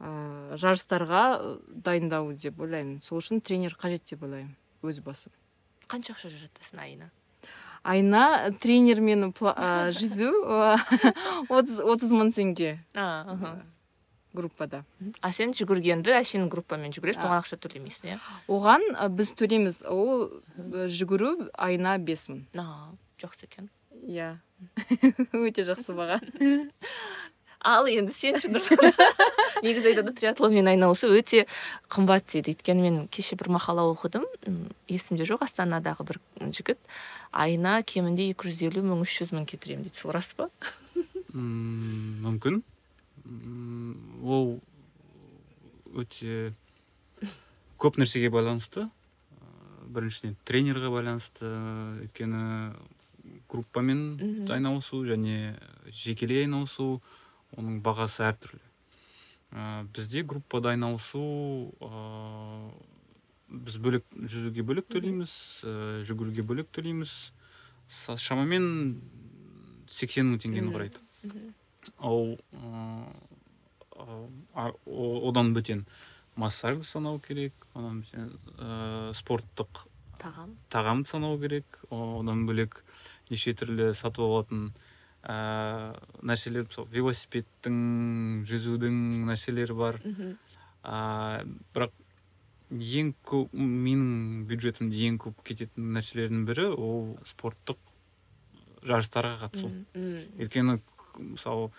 [0.00, 0.10] ә,
[0.58, 1.26] жарыстарға
[1.68, 2.98] дайындау деп ойлаймын.
[3.04, 4.56] Сол үшін тренер қажет деп ойлаймын
[4.86, 5.34] өз басым.
[5.86, 7.12] Қанша ақша жатасың айына
[7.86, 9.30] айына тренермен
[9.94, 10.32] жүзу
[11.56, 12.76] отыз отыз мың теңге.
[14.36, 14.84] Группада.
[15.24, 17.30] А сен жүгіргенді әшейін группамен жүгіресің А.
[17.32, 18.18] оған ақша төлемейсің иә?
[18.52, 18.84] Оған
[19.16, 19.82] біз төлейміз.
[19.88, 20.28] Ол
[20.92, 22.44] жүгіру айына бес мың.
[22.60, 23.70] А, жақсы екен.
[24.06, 24.36] Иә.
[25.32, 26.20] Өте жақсы баға
[27.66, 28.46] ал енді сен ше
[29.64, 31.46] негізі айтады триатлонмен айналысу өте
[31.90, 32.52] қымбат дейді.
[32.54, 34.22] Өйткені мен кеше бір мақала оқыдым.
[34.86, 36.20] Есімде жоқ астанадағы бір
[36.54, 36.78] жігіт.
[37.34, 39.98] Айына кемінде екі жүз елу мың үш жүз мың кетіремін дейді.
[39.98, 40.46] Сол рас па?
[41.34, 42.62] М, мүмкін.
[44.22, 44.58] Ол
[45.96, 46.52] өте
[47.80, 48.86] көп нәрсеге байланысты.
[48.86, 49.46] Ә,
[49.92, 51.48] біріншіден тренерға байланысты
[52.06, 52.74] өйткені
[53.50, 55.56] группамен айналысу және
[55.90, 57.00] жекелей айналысу
[57.56, 58.62] оның бағасы әртүрлі.
[59.52, 61.22] Ә, бізде группада айналысу
[61.80, 62.70] ә,
[63.48, 65.76] біз бөлек жүзуге бөлек төлейміз ә,
[66.08, 67.14] жүгіруге бөлек төлейміз.
[67.86, 68.98] Шамамен
[69.86, 71.04] сексен мың теңгені құрайды.
[71.98, 73.06] Ал ә,
[74.54, 75.84] а- о- одан бөтен
[76.36, 79.86] массажды санау керек одан бөтен ә, спорттық
[80.20, 80.56] тағам.
[80.70, 82.82] тағамды санау керек одан бөлек
[83.30, 84.72] неше түрлі сатып алатын
[85.24, 87.78] ә, нәрселер мысалы велосипедтің
[88.46, 88.98] жүзудің
[89.30, 90.00] нәрселері бар.
[90.86, 91.44] Ә,
[91.74, 91.92] бірақ
[92.70, 97.78] ең көп менің бюджетімде ең көп кететін нәрселердің бірі ол спорттық
[98.86, 99.70] жарыстарға қатысу.
[99.94, 100.78] Өйткені
[101.18, 101.70] мысалы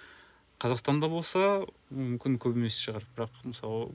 [0.61, 3.05] қазақстанда болса мүмкін көп емес шығар.
[3.17, 3.91] Бірақ мысалы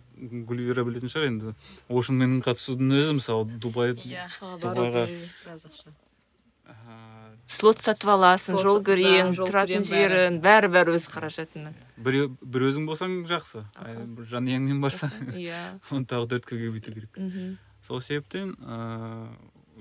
[0.49, 1.55] гүлвира білетін шығар енді.
[1.89, 4.29] Оушенмен қатысудың өзі мысалы дубай иә
[4.63, 5.07] Дубайға.
[5.11, 5.95] Біраз ақша.
[7.51, 10.71] Слот сатып аласың жол жол тұратын жерін бәрі.
[10.71, 13.65] бәрі өз қаражатыңнан біреу бір өзің болсаң жақсы.
[14.17, 15.35] Бір жанұяңмен барсаң.
[15.39, 15.61] Иә.
[15.95, 17.17] Оны тағы төртке көбейту керек.
[17.17, 17.57] Мхм.
[17.83, 18.55] сол себептен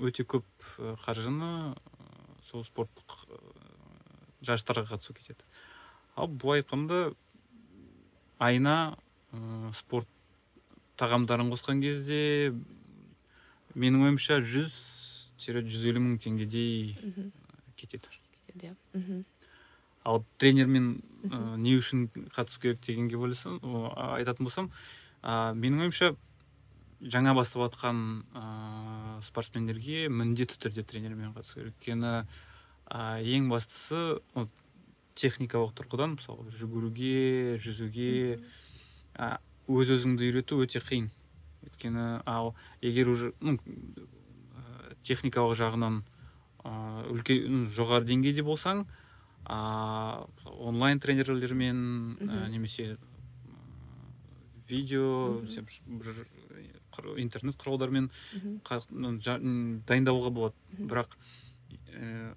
[0.01, 0.45] өте көп
[1.05, 1.75] қаржыны
[2.49, 3.17] сол спорттық
[4.41, 5.45] жарыстарға қатысу кетеді.
[6.15, 7.13] Ал былай айтқанда
[8.39, 8.97] айына
[9.33, 10.07] ә, спорт
[10.99, 12.53] тағамдарын қосқан кезде
[13.75, 14.73] менің ойымша жүз
[15.41, 17.31] тире жүз елу мың теңгедей Мгм.
[17.75, 18.09] кетеді
[18.51, 19.23] Иә.
[20.03, 24.71] Ал тренермен ә, не үшін қатысу керек дегенге ойласам айтатын болсам
[25.23, 26.11] ә, менің ойымша
[27.01, 32.11] жаңа бастап жатқан ә, спортсмендерге міндетті түрде тренермен қатысу керек өйткені
[32.91, 34.19] ә, ең бастысы
[35.21, 38.39] техникалық тұрғыдан мысалы жүгіруге жүзуге
[39.15, 39.37] ә,
[39.69, 41.11] өз өзіңді үйрету өте қиын.
[41.67, 46.01] Өйткені ал егер уже ну, ә, техникалық жағынан
[46.65, 46.73] ә,
[47.13, 48.85] үлкен жоғары деңгейде болсаң
[49.45, 50.25] а,
[50.57, 51.81] онлайн тренерлермен
[52.17, 52.97] ә, немесе ә,
[54.69, 55.41] видео
[55.85, 56.25] бір
[57.21, 58.09] интернет құралдармен
[59.87, 60.55] дайындауға болады.
[60.77, 61.13] Бірақ
[61.93, 62.33] ә,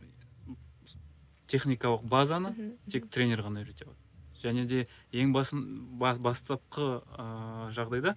[1.55, 2.55] техникалық базаны
[2.91, 4.01] тек тренер ғана үйрете алады.
[4.43, 5.63] Және де ең басын
[6.01, 8.17] ба- бастапқы ә, жағдайда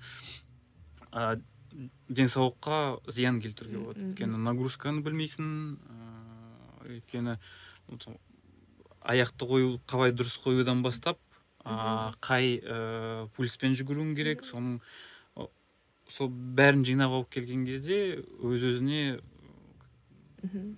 [1.12, 1.40] ә,
[2.10, 2.80] денсаулыққа
[3.12, 4.08] зиян келтіруге болады.
[4.10, 5.78] өйткені нагрузканы білмейсің
[6.88, 7.38] өйткені
[9.08, 11.20] аяқты қою қалай дұрыс қоюдан бастап
[11.64, 14.82] ә, қай ә, пульспен жүгіруің керек соның
[16.08, 19.20] сол бәрін жинап алып келген кезде өз өзіне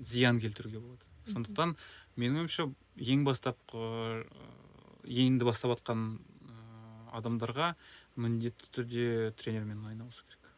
[0.03, 1.05] зиян келтіруге болады.
[1.29, 1.75] Сондықтан
[2.19, 2.67] менің ойымша
[2.99, 4.25] ең бастапқы
[5.09, 6.19] енді бастап жатқан
[7.15, 7.73] адамдарға
[8.19, 9.07] міндетті түрде
[9.39, 10.49] тренермен айналысу керек.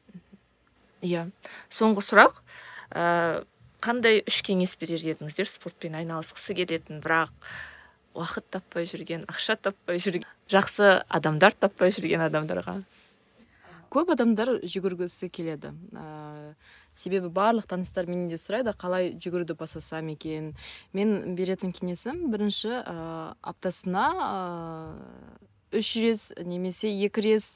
[1.02, 1.26] Иә.
[1.72, 2.42] Соңғы сұрақ.
[2.94, 3.44] Ә,
[3.82, 7.32] қандай үш кеңес берер едіңіздер спортпен айналысқысы келетін бірақ
[8.18, 12.82] уақыт таппай жүрген ақша таппай жүрген жақсы адамдар таппай жүрген адамдарға?
[13.92, 15.74] Көп адамдар жүгіргісі келеді.
[15.96, 16.54] Ә,
[16.94, 20.52] себебі барлық таныстар менен де сұрайды қалай жүгіруді бастасам екен.
[20.94, 22.96] Мен беретін кеңесім бірінші ә,
[23.42, 24.08] аптасына
[25.72, 27.48] үш рет немесе екі рет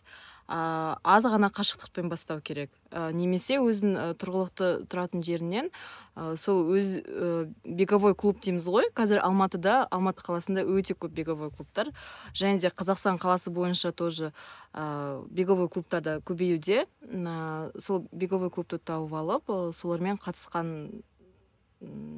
[0.48, 2.70] ә, аз ғана қашықтықпен бастау керек.
[2.92, 5.72] Ә, немесе өзін ә, тұрғылықты тұратын жерінен
[6.16, 8.90] ә, сол өз ә, беговой клуб дейміз ғой.
[8.96, 11.90] Қазір алматыда алматы қаласында өте көп беговой клубтар.
[12.34, 14.34] Және де қазақстан қаласы бойынша тоже
[14.74, 16.86] ә, беговой клубтар да көбеюде.
[17.10, 21.02] М, сол беговой клубты тауып алып ә, солармен қатысқан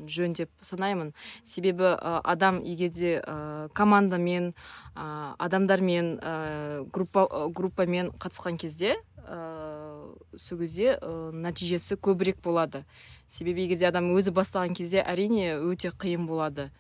[0.08, 1.14] жөн деп санаймын.
[1.44, 1.92] Себебі
[2.24, 4.54] адам егер де ә, командамен
[4.96, 8.96] ә, адамдармен ә, группа ә, группамен қатысқан кезде
[9.28, 12.86] ә, сол кезде ә, нәтижесі көбірек болады.
[13.28, 16.72] Себебі егер де адам өзі бастаған кезде әрине өте қиын болады.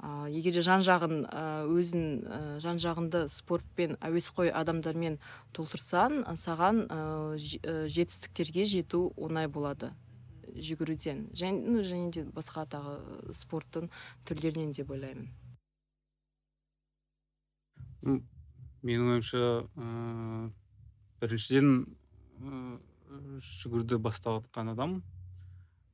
[0.00, 1.26] Ә, егер де жан жағын
[1.68, 5.20] өзін ә, жан жағыңды спортпен әуесқой адамдармен
[5.52, 6.86] толтырсаң саған
[7.92, 9.92] жетістіктерге жету оңай болады.
[10.56, 11.28] Жүгіруден.
[11.36, 13.90] Және, ну, және де басқа тағы спорттың
[14.28, 15.30] түрлерінен деп ойлаймын.
[18.82, 19.42] Менің ойымша
[19.76, 20.50] ә,
[21.20, 22.60] біріншіден ә,
[23.44, 25.00] жүгіруді бастап жатқан адам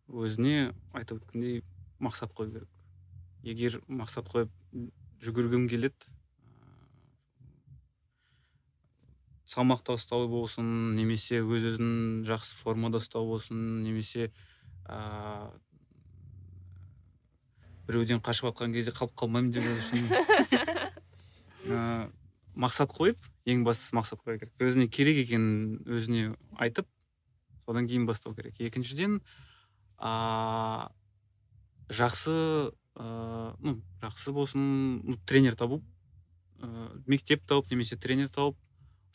[0.07, 1.64] өзіне айтып өткендей
[1.99, 2.71] мақсат қою керек.
[3.42, 4.53] Егер мақсат қойып
[5.25, 6.15] жүгіргім келеді
[9.47, 14.33] салмақта ұстау болсын немесе өз өзін жақсы формада ұстау болсын немесе
[14.91, 15.51] ә,
[17.87, 20.11] біреуден қашып жатқан кезде қалып қалмаймын деп үшін
[21.71, 21.81] ә,
[22.67, 24.53] мақсат қойып ең бастысы мақсат қою керек.
[24.59, 26.89] Өзіне керек екенін өзіне айтып
[27.67, 28.59] содан кейін бастау керек.
[28.59, 29.21] Екіншіден
[29.99, 30.91] а,
[31.91, 32.35] жақсы
[32.97, 34.67] ә, ну жақсы болсын
[35.05, 35.83] ну, тренер табу.
[36.59, 38.59] Ә, мектеп тауып немесе тренер тауып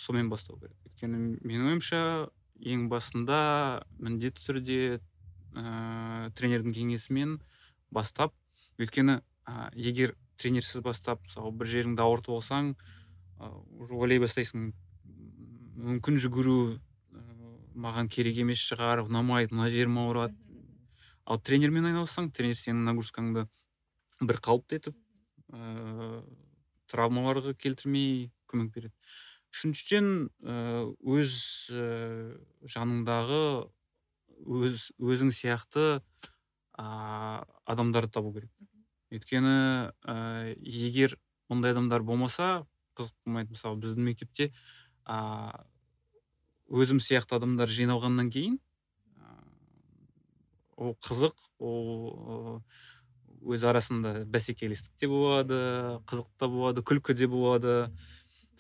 [0.02, 0.78] сонымен бастау керек.
[0.90, 2.02] Өйткені менің ойымша
[2.62, 3.40] ең басында
[4.02, 7.38] міндетті түрде ә, тренердің кеңесімен
[7.94, 8.34] бастап
[8.82, 12.74] өйткені ә, егер тренерсіз бастап мысалы бір жеріңді ауыртып алсаң
[13.82, 14.72] уже ойлай бастайсың
[15.82, 17.24] мүмкін жүгіру ә,
[17.86, 20.38] маған керек емес шығар ұнамайды мына жерім ауырады.
[21.26, 23.48] Ал тренермен айналыссаң тренер сенің нагрузкаңды
[24.22, 24.98] бір қалыпты етіп
[25.54, 26.22] ә,
[26.92, 28.94] травмаларға келтірмей көмек береді.
[29.52, 30.08] Үшіншіден
[30.42, 31.38] өз
[32.72, 33.44] жаныңдағы
[34.42, 36.02] өз өзің сияқты
[36.78, 38.52] ә, адамдарды табу керек.
[39.12, 40.16] Өйткені ә,
[40.64, 41.18] егер
[41.52, 42.66] ондай адамдар болмаса
[42.98, 43.54] қызық болмайды.
[43.56, 44.52] Мысалы біздің мектепте
[45.06, 45.52] ә,
[46.72, 48.58] өзім сияқты адамдар жиналғаннан кейін
[49.18, 49.36] ә,
[50.78, 52.62] ол қызық ол
[53.42, 57.92] өз арасында бәсекелестік те болады қызық та болады күлкі де болады.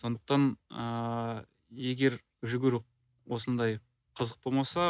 [0.01, 2.81] Сондықтан ә, егер жүгіру
[3.29, 3.79] осындай
[4.17, 4.87] қызық болмаса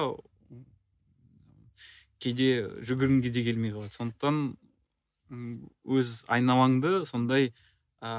[2.21, 3.93] кейде жүгіргіңге де келмей қалады.
[3.97, 4.41] Сондықтан
[5.32, 7.52] өз айналаңды сондай
[8.02, 8.12] ә,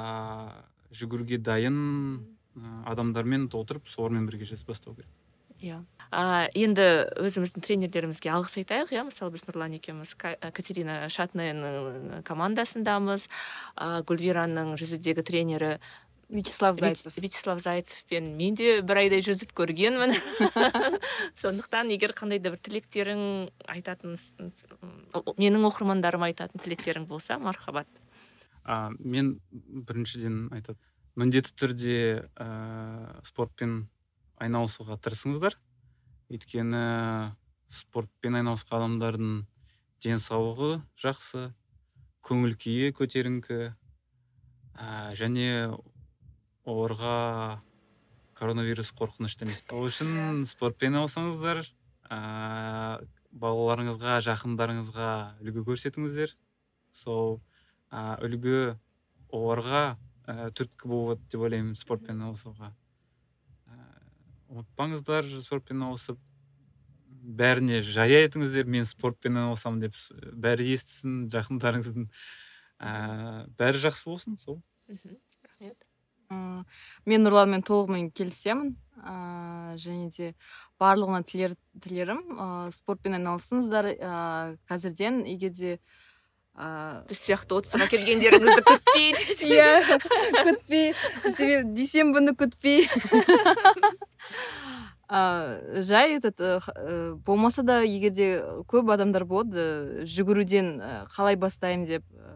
[0.93, 1.81] жүгіруге дайын
[2.87, 5.11] адамдармен толтырып солармен бірге жазып бастау керек.
[5.63, 5.79] Иә.
[6.11, 6.85] А енді
[7.23, 9.05] өзіміздің тренерлерімізге алғыс айтайық иә.
[9.07, 13.29] Мысалы біз нұрлан екеуміз катерина шатныйның командасындамыз.
[13.79, 15.77] Ә, гүлвираның жүзудегі тренері
[16.33, 17.13] вячеслав зайцев.
[17.17, 20.17] Вячеслав зайцевпен мен де бір айдай жүзіп көргенмін.
[21.43, 24.17] Сондықтан егер қандай да бір тілектерің айтатын
[25.37, 27.89] менің оқырмандарыма айтатын тілектерің болса мархабат.
[28.65, 30.81] А, мен біріншіден айтады.
[31.21, 31.97] Міндетті түрде
[32.41, 32.49] ә,
[33.29, 33.87] спортпен
[34.41, 35.59] айналысуға тырысыңыздар.
[36.33, 37.37] Өйткені
[37.69, 39.35] спортпен айналысқан адамдардың
[40.03, 41.51] денсаулығы жақсы
[42.25, 45.69] көңіл күйі көтеріңкі ә, және
[46.69, 47.63] оларға
[48.39, 49.65] коронавирус қорқынышты емес.
[49.71, 51.63] Ол үшін спортпен айналысыңыздар
[52.11, 52.19] ә,
[53.33, 55.11] балаларыңызға жақындарыңызға
[55.43, 56.35] үлгі көрсетіңіздер.
[56.93, 57.41] Сол
[57.91, 58.77] ә, үлгі
[59.33, 59.97] оларға
[60.27, 62.73] ә, түрткі болады деп ойлаймын спортпен айналысуға.
[64.53, 66.21] Ұмытпаңыздар спортпен айналысып.
[67.23, 69.95] Бәріне жария етіңіздер мен спортпен айналысамын деп
[70.43, 72.09] бәрі естісін жақындарыңыздың.
[72.83, 72.93] Ә,
[73.59, 74.59] бәрі жақсы болсын сол.
[77.09, 78.77] Мен нұрланмен толығымен келісемін.
[79.03, 80.33] Ә, және де
[80.81, 83.93] барлығына тілер, тілерім ә, спортпен айналысыңыздар.
[83.97, 85.77] Ә, қазірден егер де
[86.53, 89.15] ыыы біз сияқты отызға келгендеріңізді күтпей
[89.49, 89.99] иә
[90.45, 90.93] күтпей.
[91.25, 92.85] Себебі дүйсенбіні күтпей.
[95.13, 96.61] Ә, жай этот ә,
[97.25, 98.29] болмаса да егер де
[98.69, 100.71] көп адамдар болады жүгіруден
[101.13, 102.33] қалай бастаймын деп ә,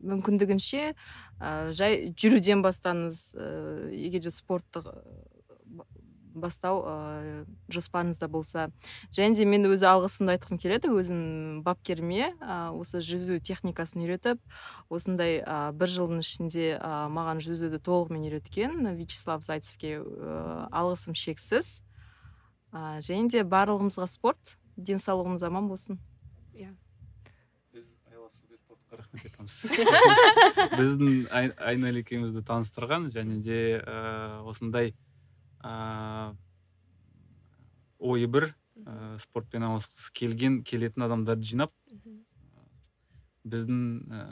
[0.00, 3.50] мүмкіндігінше ә, жай жүруден бастаңыз ә,
[3.94, 4.88] егер де спорттық
[6.34, 8.68] бастау ыыы жоспарыңызда болса.
[9.14, 12.32] Және де мен өз алғысымды айтқым келеді өзім бапкеріме
[12.76, 14.40] осы жүзу техникасын үйретіп
[14.90, 21.80] осындай ә, бір жылдың ішінде ә, маған жүзуді толығымен үйреткен вячеслав зайцевке ә, алғысым шексіз.
[22.70, 25.98] Ә, және де барлығымызға спорт денсаулығымыз аман болсын.
[26.54, 26.70] Иә.
[26.74, 26.89] біз
[28.96, 29.56] рахмет айтамыз
[30.78, 34.94] біздің айнель екеумізді таныстырған және де ә, осындай
[35.62, 36.36] ыыы
[38.00, 38.48] ойы бір
[38.84, 41.74] ә, спортпен айналысқысы келген келетін адамдарды жинап
[43.44, 44.22] біздің ә,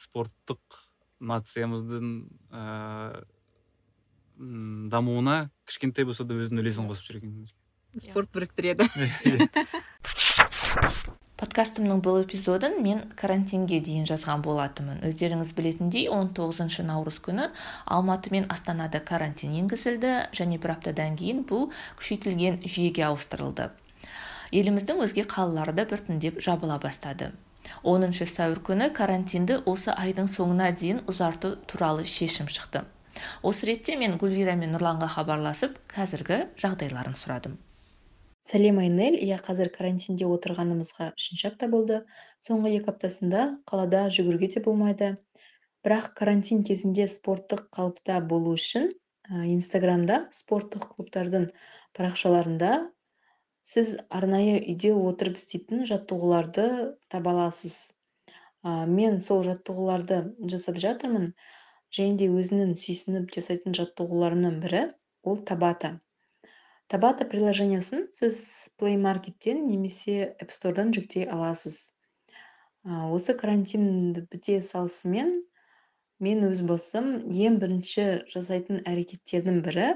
[0.00, 0.82] спорттық
[1.22, 2.12] нациямыздың
[2.50, 3.24] ә,
[4.92, 7.34] дамуына кішкентай болса да өзінің үлесін қосып жүрген
[8.00, 8.88] спорт біріктіреді.
[11.42, 15.00] подкастымның бұл эпизодын мен карантинге дейін жазған болатынмын.
[15.08, 17.48] Өздеріңіз білетіндей 19 наурыз күні
[17.90, 23.72] алматы мен астанада карантин енгізілді және бір аптадан кейін бұл күшейтілген жүйеге ауыстырылды.
[24.54, 27.32] Еліміздің өзге қалалары да біртіндеп жабыла бастады.
[27.82, 32.84] 10 сәуір күні карантинді осы айдың соңына дейін ұзарту туралы шешім шықты.
[33.42, 37.58] Осы ретте мен гүлвира мен нұрланға хабарласып қазіргі жағдайларын сұрадым.
[38.50, 41.98] Сәлем айнель иә қазір карантинде отырғанымызға үшінші апта болды.
[42.46, 45.10] Соңғы екі аптасында қалада жүгіруге де болмайды.
[45.86, 48.90] Бірақ карантин кезінде спорттық қалыпта болу үшін
[49.54, 51.48] инстаграмда спорттық клубтардың
[51.98, 52.74] парақшаларында
[53.72, 56.68] сіз арнайы үйде отырып істейтін жаттығуларды
[57.14, 57.80] таба аласыз.
[58.62, 60.22] Мен сол жаттығуларды
[60.54, 61.32] жасап жатырмын.
[61.94, 64.86] Және де өзінің сүйсініп жасайтын жаттығуларымның бірі
[65.28, 65.98] ол табата
[66.92, 68.36] табата приложениесін сіз
[68.76, 71.78] play markеттен немесе app storeдан жүктей аласыз.
[72.84, 75.32] Осы карантин біте салысымен
[76.20, 79.88] мен өз басым ең бірінші жасайтын әрекеттердің бірі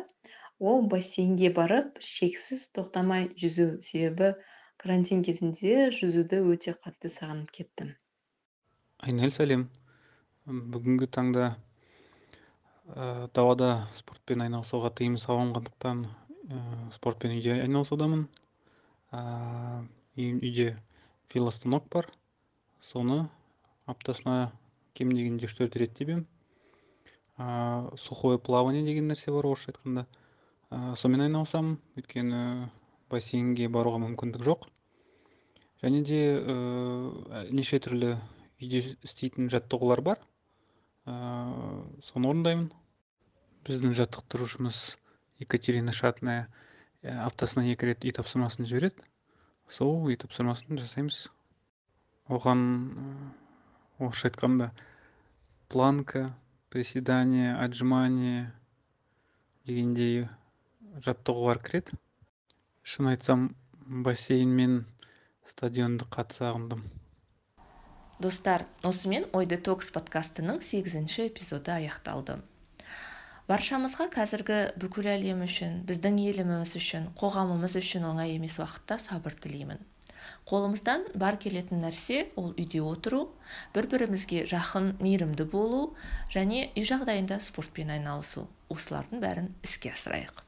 [0.59, 4.32] ол бассейнге барып шексіз тоқтамай жүзу себебі
[4.80, 7.92] карантин кезінде жүзуді өте қатты сағынып кеттім.
[9.04, 9.68] Айнель сәлем.
[10.46, 11.50] Бүгінгі таңда
[12.88, 16.06] ә, далада спортпен айналысуға тыйым салынғандықтан
[16.94, 18.26] спортпен үйде айналысудамын
[19.12, 20.76] ыыы үйде
[21.34, 22.09] велостанок бар.
[22.80, 23.28] Соны
[23.86, 24.53] аптасына
[24.94, 26.26] кем дегенде үш төрт рет тебемін
[27.38, 30.07] ыыы сухое плавание деген нәрсе бар орысша айтқанда.
[30.70, 31.76] Сонымен айналысамын.
[31.99, 32.70] Өйткені
[33.11, 34.68] бассейнге баруға мүмкіндік жоқ.
[35.82, 36.20] Және де
[37.53, 38.16] неше түрлі
[38.62, 40.22] үйде істейтін жаттығулар бар.
[41.07, 42.70] Соны орындаймын.
[43.66, 44.97] Біздің жаттықтырушымыз
[45.43, 46.49] екатерина шатная
[47.03, 49.05] э, аптасына екі рет үй тапсырмасын жібереді
[49.78, 51.26] сол үй тапсырмасын жасаймыз
[52.28, 52.64] оған
[53.99, 54.70] орысша айтқанда
[55.68, 56.34] планка
[56.70, 58.53] приседание отжимание
[59.66, 60.28] дегендей
[61.05, 61.97] жаттығулар кіреді.
[62.87, 63.49] Шын айтсам
[63.87, 64.78] бассейн мен
[65.51, 66.84] стадионды қатты сағындым
[68.18, 72.39] достар осымен ой детокс подкастының сегізінші эпизоды аяқталды.
[73.47, 79.78] Баршамызға қазіргі бүкіл әлем үшін біздің еліміз үшін қоғамымыз үшін оңай емес уақытта сабыр тілеймін.
[80.51, 83.20] Қолымыздан бар келетін нәрсе ол үйде отыру
[83.74, 85.82] бір бірімізге жақын мейірімді болу
[86.34, 88.49] және үй жағдайында спортпен айналысу.
[88.72, 90.45] Осылардың бәрін іске асырайық.